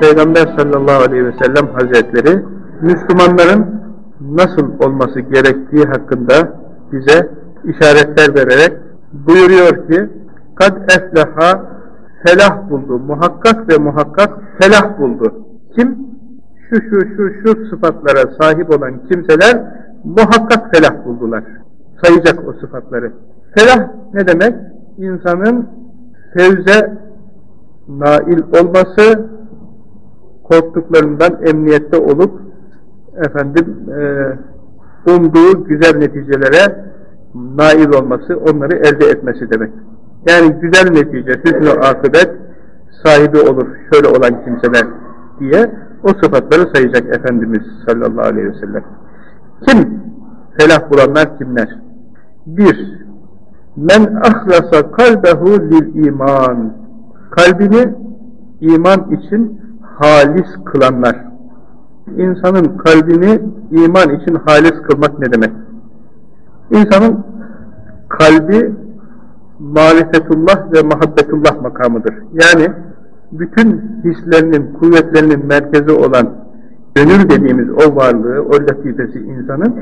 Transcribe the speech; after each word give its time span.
Peygamber 0.00 0.56
sallallahu 0.58 1.02
aleyhi 1.02 1.26
ve 1.26 1.32
sellem 1.42 1.66
hazretleri 1.74 2.44
Müslümanların 2.82 3.80
nasıl 4.20 4.78
olması 4.86 5.20
gerektiği 5.20 5.84
hakkında 5.84 6.34
bize 6.92 7.30
işaretler 7.64 8.34
vererek 8.34 8.72
buyuruyor 9.12 9.88
ki 9.88 10.10
kad 10.54 10.76
efleha 10.76 11.80
felah 12.26 12.70
buldu. 12.70 12.98
Muhakkak 12.98 13.68
ve 13.68 13.78
muhakkak 13.78 14.30
felah 14.60 14.98
buldu. 14.98 15.46
Kim? 15.76 15.98
Şu 16.70 16.76
şu 16.76 17.00
şu 17.16 17.32
şu 17.42 17.66
sıfatlara 17.70 18.34
sahip 18.40 18.70
olan 18.70 19.06
kimseler 19.08 19.62
muhakkak 20.04 20.74
felah 20.74 21.04
buldular. 21.04 21.44
Sayacak 22.04 22.48
o 22.48 22.52
sıfatları. 22.52 23.12
Felah 23.54 23.88
ne 24.14 24.26
demek? 24.26 24.54
İnsanın 24.98 25.68
fevze 26.34 26.98
nail 27.88 28.42
olması, 28.60 29.29
korktuklarından 30.50 31.38
emniyette 31.46 31.96
olup 31.96 32.40
efendim 33.16 33.76
e, 33.90 34.00
umduğu 35.10 35.64
güzel 35.64 35.96
neticelere 35.96 36.84
nail 37.34 37.88
olması, 37.88 38.36
onları 38.36 38.76
elde 38.76 39.06
etmesi 39.06 39.50
demek. 39.50 39.70
Yani 40.28 40.56
güzel 40.60 40.90
netice, 40.90 41.40
hüsnü 41.44 41.70
akıbet 41.70 42.30
sahibi 43.04 43.38
olur 43.38 43.66
şöyle 43.92 44.08
olan 44.08 44.44
kimseler 44.44 44.86
diye 45.40 45.70
o 46.02 46.08
sıfatları 46.08 46.70
sayacak 46.74 47.16
Efendimiz 47.16 47.62
sallallahu 47.86 48.26
aleyhi 48.26 48.48
ve 48.48 48.54
sellem. 48.54 48.84
Kim? 49.66 50.00
Felah 50.58 50.90
bulanlar 50.90 51.38
kimler? 51.38 51.78
Bir, 52.46 53.06
men 53.76 54.14
ahlasa 54.14 54.90
kalbehu 54.90 55.70
lil 55.70 56.06
iman. 56.06 56.72
Kalbini 57.30 57.94
iman 58.60 59.10
için 59.10 59.60
halis 60.00 60.64
kılanlar. 60.64 61.16
İnsanın 62.16 62.76
kalbini 62.76 63.40
iman 63.70 64.14
için 64.14 64.34
halis 64.34 64.82
kılmak 64.82 65.18
ne 65.18 65.32
demek? 65.32 65.50
İnsanın 66.70 67.24
kalbi 68.08 68.72
marifetullah 69.58 70.72
ve 70.72 70.82
muhabbetullah 70.82 71.62
makamıdır. 71.62 72.14
Yani 72.32 72.72
bütün 73.32 73.82
hislerinin, 74.04 74.72
kuvvetlerinin 74.72 75.46
merkezi 75.46 75.92
olan 75.92 76.30
gönül 76.94 77.30
dediğimiz 77.30 77.70
o 77.70 77.96
varlığı, 77.96 78.42
o 78.42 78.52
latifesi 78.52 79.18
insanın 79.18 79.74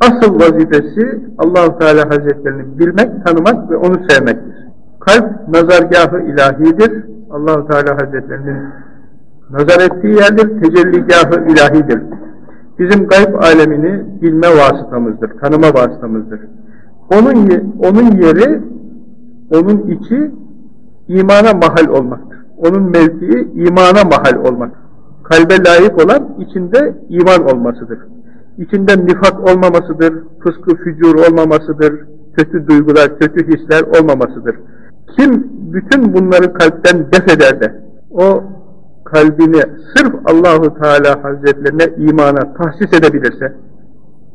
asıl 0.00 0.34
vazifesi 0.34 1.20
allah 1.38 1.78
Teala 1.78 2.08
Hazretlerini 2.10 2.78
bilmek, 2.78 3.24
tanımak 3.26 3.70
ve 3.70 3.76
onu 3.76 3.94
sevmektir. 4.08 4.66
Kalp 5.00 5.48
nazargahı 5.48 6.20
ilahidir. 6.20 7.04
allah 7.30 7.66
Teala 7.66 7.94
Hazretlerinin 7.94 8.56
nazar 9.50 9.80
ettiği 9.80 10.14
yerdir, 10.14 10.62
tecelligahı 10.62 11.52
ilahidir. 11.52 12.02
Bizim 12.78 13.06
gayb 13.06 13.34
alemini 13.34 14.22
bilme 14.22 14.48
vasıtamızdır, 14.48 15.30
tanıma 15.40 15.66
vasıtamızdır. 15.66 16.40
Onun, 17.14 17.48
onun 17.78 18.10
yeri, 18.22 18.60
onun 19.50 19.86
içi 19.86 20.30
imana 21.08 21.52
mahal 21.54 21.88
olmaktır. 21.88 22.38
Onun 22.56 22.82
mevkii 22.82 23.48
imana 23.54 24.04
mahal 24.04 24.44
olmak. 24.44 24.72
Kalbe 25.24 25.54
layık 25.66 26.04
olan 26.04 26.28
içinde 26.38 26.94
iman 27.08 27.54
olmasıdır. 27.54 27.98
İçinde 28.58 29.06
nifak 29.06 29.40
olmamasıdır, 29.40 30.14
fıskı 30.40 30.76
fücur 30.76 31.14
olmamasıdır, 31.14 31.94
kötü 32.36 32.68
duygular, 32.68 33.18
kötü 33.18 33.46
hisler 33.46 33.82
olmamasıdır. 33.82 34.56
Kim 35.18 35.46
bütün 35.72 36.14
bunları 36.14 36.52
kalpten 36.52 37.06
def 37.12 37.36
eder 37.36 37.60
de 37.60 37.82
o 38.10 38.42
kalbini 39.12 39.62
sırf 39.96 40.14
Allahu 40.24 40.74
Teala 40.74 41.24
Hazretlerine 41.24 42.08
imana 42.10 42.54
tahsis 42.54 42.92
edebilirse 42.98 43.52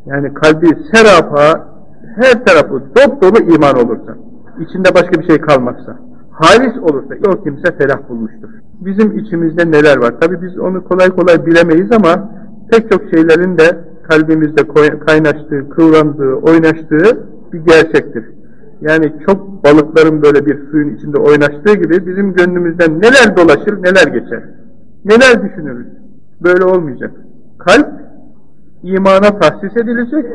yani 0.06 0.34
kalbi 0.34 0.68
serapa 0.94 1.68
her 2.16 2.46
tarafı 2.46 2.74
dop 2.74 3.22
dolu 3.22 3.54
iman 3.56 3.76
olursa 3.76 4.16
içinde 4.60 4.90
başka 4.96 5.22
bir 5.22 5.28
şey 5.28 5.42
kalmazsa 5.42 5.98
halis 6.32 6.78
olursa 6.78 7.16
o 7.28 7.44
kimse 7.44 7.78
felah 7.78 8.10
bulmuştur. 8.10 8.50
Bizim 8.82 9.20
içimizde 9.20 9.72
neler 9.72 9.98
var? 9.98 10.20
Tabi 10.22 10.42
biz 10.42 10.60
onu 10.60 10.84
kolay 10.84 11.10
kolay 11.10 11.46
bilemeyiz 11.46 11.92
ama 11.92 12.30
pek 12.72 12.92
çok 12.92 13.02
şeylerin 13.14 13.58
de 13.58 13.78
kalbimizde 14.10 14.62
kaynaştığı, 15.08 15.70
kıvrandığı, 15.70 16.34
oynaştığı 16.34 17.28
bir 17.54 17.60
gerçektir. 17.60 18.26
Yani 18.82 19.14
çok 19.28 19.64
balıkların 19.64 20.22
böyle 20.22 20.46
bir 20.46 20.58
suyun 20.72 20.96
içinde 20.96 21.18
oynaştığı 21.18 21.74
gibi 21.74 22.08
bizim 22.08 22.34
gönlümüzden 22.34 23.02
neler 23.02 23.38
dolaşır, 23.38 23.84
neler 23.84 24.08
geçer. 24.08 24.44
Neler 25.06 25.44
düşünürüz? 25.44 25.88
Böyle 26.44 26.66
olmayacak. 26.66 27.12
Kalp 27.60 27.90
imana 28.84 29.40
tahsis 29.40 29.78
edilecek 29.78 30.26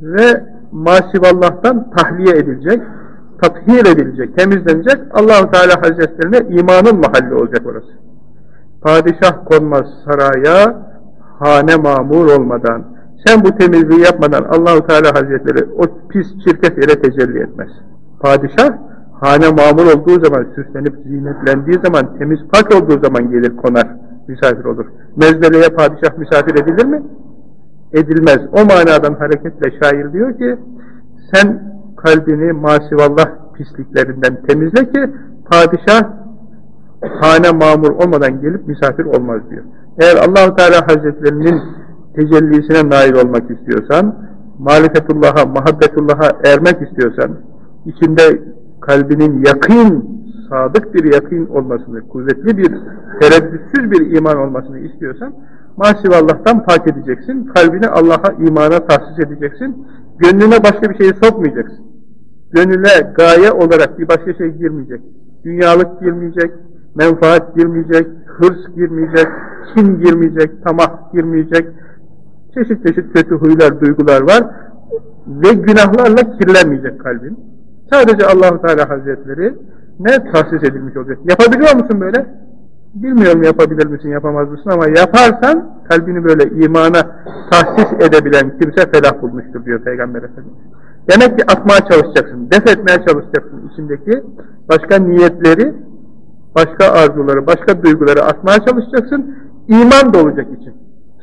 ve 0.00 0.44
masivallah'tan 0.72 1.90
tahliye 1.90 2.36
edilecek, 2.36 2.82
tathir 3.42 3.86
edilecek, 3.86 4.38
temizlenecek. 4.38 4.98
Allahu 5.10 5.50
Teala 5.50 5.82
Hazretlerine 5.82 6.60
imanın 6.60 7.00
mahalli 7.00 7.34
olacak 7.34 7.66
orası. 7.66 7.92
Padişah 8.82 9.44
konmaz 9.44 9.86
saraya, 10.04 10.86
hane 11.38 11.76
mamur 11.76 12.26
olmadan, 12.26 12.84
sen 13.26 13.44
bu 13.44 13.58
temizliği 13.58 14.00
yapmadan 14.00 14.44
Allahu 14.44 14.86
Teala 14.86 15.08
Hazretleri 15.08 15.64
o 15.64 16.08
pis 16.08 16.26
çirkef 16.44 16.78
yere 16.78 17.00
tecelli 17.00 17.38
etmez. 17.38 17.68
Padişah 18.20 18.78
hane 19.22 19.48
mamur 19.48 19.86
olduğu 19.94 20.24
zaman, 20.24 20.46
süslenip 20.54 20.94
zinetlendiği 21.06 21.78
zaman, 21.84 22.18
temiz 22.18 22.38
pak 22.52 22.74
olduğu 22.76 23.04
zaman 23.04 23.30
gelir 23.30 23.56
konar, 23.56 23.86
misafir 24.28 24.64
olur. 24.64 24.86
Mezdeleye 25.16 25.68
padişah 25.68 26.18
misafir 26.18 26.54
edilir 26.54 26.84
mi? 26.84 27.02
Edilmez. 27.92 28.38
O 28.52 28.64
manadan 28.64 29.14
hareketle 29.14 29.70
şair 29.82 30.12
diyor 30.12 30.38
ki, 30.38 30.56
sen 31.34 31.62
kalbini 31.96 32.52
masivallah 32.52 33.26
pisliklerinden 33.54 34.42
temizle 34.48 34.92
ki, 34.92 35.10
padişah 35.50 36.02
hane 37.20 37.50
mamur 37.50 37.90
olmadan 37.90 38.40
gelip 38.40 38.68
misafir 38.68 39.04
olmaz 39.04 39.40
diyor. 39.50 39.62
Eğer 40.00 40.16
allah 40.16 40.56
Teala 40.56 40.86
Hazretlerinin 40.86 41.60
tecellisine 42.16 42.90
nail 42.90 43.14
olmak 43.14 43.50
istiyorsan, 43.50 44.16
marifetullah'a, 44.58 45.46
muhabbetullah'a 45.46 46.30
ermek 46.44 46.88
istiyorsan, 46.88 47.30
içinde 47.86 48.22
kalbinin 48.82 49.44
yakın, 49.46 50.04
sadık 50.48 50.94
bir 50.94 51.14
yakın 51.14 51.46
olmasını, 51.46 52.08
kuvvetli 52.08 52.56
bir, 52.58 52.70
tereddütsüz 53.20 53.90
bir 53.90 54.16
iman 54.16 54.36
olmasını 54.36 54.78
istiyorsan, 54.78 55.34
Allah'tan 55.78 56.64
pak 56.64 56.88
edeceksin, 56.88 57.44
kalbini 57.44 57.88
Allah'a 57.88 58.32
imana 58.32 58.86
tahsis 58.86 59.18
edeceksin, 59.18 59.86
gönlüne 60.18 60.64
başka 60.64 60.90
bir 60.90 60.98
şeyi 60.98 61.12
sokmayacaksın. 61.22 61.92
Gönüle 62.50 63.12
gaye 63.14 63.52
olarak 63.52 63.98
bir 63.98 64.08
başka 64.08 64.34
şey 64.34 64.50
girmeyecek. 64.50 65.00
Dünyalık 65.44 66.00
girmeyecek, 66.00 66.50
menfaat 66.94 67.56
girmeyecek, 67.56 68.06
hırs 68.26 68.74
girmeyecek, 68.76 69.26
kin 69.74 70.00
girmeyecek, 70.00 70.64
tamah 70.64 71.12
girmeyecek, 71.12 71.68
çeşit 72.54 72.86
çeşit 72.86 73.12
kötü 73.12 73.34
huylar, 73.34 73.80
duygular 73.80 74.22
var 74.22 74.44
ve 75.26 75.52
günahlarla 75.52 76.38
kirlenmeyecek 76.38 77.00
kalbin. 77.00 77.51
Sadece 77.92 78.26
Allahu 78.26 78.62
Teala 78.62 78.88
Hazretleri 78.88 79.54
ne 80.00 80.32
tahsis 80.32 80.62
edilmiş 80.62 80.96
olacak. 80.96 81.18
Yapabiliyor 81.30 81.74
musun 81.74 82.00
böyle? 82.00 82.26
Bilmiyorum 82.94 83.42
yapabilir 83.42 83.86
misin, 83.86 84.08
yapamaz 84.08 84.48
mısın 84.48 84.70
ama 84.70 84.86
yaparsan 84.86 85.78
kalbini 85.88 86.24
böyle 86.24 86.64
imana 86.64 87.00
tahsis 87.50 87.92
edebilen 87.92 88.58
kimse 88.58 88.90
felah 88.90 89.22
bulmuştur 89.22 89.64
diyor 89.64 89.80
Peygamber 89.80 90.22
Efendimiz. 90.22 90.58
Demek 91.10 91.38
ki 91.38 91.44
atmaya 91.44 91.80
çalışacaksın, 91.90 92.50
def 92.50 92.66
etmeye 92.66 92.98
çalışacaksın 93.06 93.70
içindeki 93.72 94.22
başka 94.68 94.98
niyetleri, 94.98 95.74
başka 96.54 96.92
arzuları, 96.92 97.46
başka 97.46 97.82
duyguları 97.82 98.22
atmaya 98.22 98.58
çalışacaksın. 98.58 99.36
İman 99.68 100.14
dolacak 100.14 100.46
için. 100.60 100.74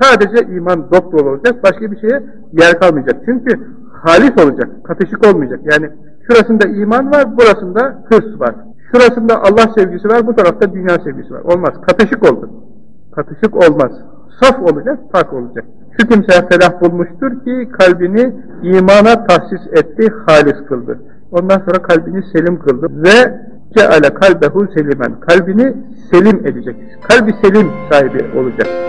Sadece 0.01 0.53
iman 0.55 0.91
dop 0.91 1.11
dolu 1.11 1.29
olacak, 1.29 1.63
başka 1.63 1.91
bir 1.91 1.99
şeye 1.99 2.23
yer 2.53 2.79
kalmayacak. 2.79 3.15
Çünkü 3.25 3.59
halis 3.93 4.45
olacak, 4.45 4.69
katışık 4.83 5.27
olmayacak. 5.27 5.59
Yani 5.71 5.89
Şurasında 6.31 6.67
iman 6.67 7.11
var, 7.11 7.37
burasında 7.37 8.03
hırs 8.09 8.39
var. 8.39 8.55
Şurasında 8.91 9.43
Allah 9.43 9.73
sevgisi 9.77 10.07
var, 10.07 10.27
bu 10.27 10.35
tarafta 10.35 10.73
dünya 10.73 10.99
sevgisi 11.03 11.33
var. 11.33 11.41
Olmaz. 11.41 11.73
Katışık 11.87 12.31
oldu. 12.31 12.49
Katışık 13.15 13.55
olmaz. 13.55 13.91
Saf 14.41 14.61
olacak, 14.61 14.99
pak 15.13 15.33
olacak. 15.33 15.65
Şu 15.99 16.07
kimse 16.07 16.47
felah 16.49 16.81
bulmuştur 16.81 17.43
ki 17.43 17.69
kalbini 17.71 18.33
imana 18.63 19.25
tahsis 19.27 19.61
etti, 19.71 20.13
halis 20.25 20.65
kıldı. 20.67 20.99
Ondan 21.31 21.57
sonra 21.57 21.81
kalbini 21.81 22.23
selim 22.33 22.59
kıldı 22.59 22.87
ve 22.91 23.39
ceale 23.77 24.13
kalbehu 24.13 24.67
selimen. 24.73 25.19
Kalbini 25.19 25.75
selim 26.11 26.47
edecek. 26.47 26.75
Kalbi 27.09 27.33
selim 27.43 27.71
sahibi 27.91 28.39
olacak. 28.39 28.88